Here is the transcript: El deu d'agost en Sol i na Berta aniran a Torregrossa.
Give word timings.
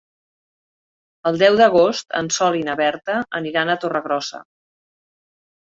El 1.31 1.37
deu 1.43 1.57
d'agost 1.59 2.17
en 2.21 2.31
Sol 2.37 2.59
i 2.63 2.65
na 2.71 2.77
Berta 2.81 3.21
aniran 3.41 3.73
a 3.75 3.79
Torregrossa. 3.85 4.43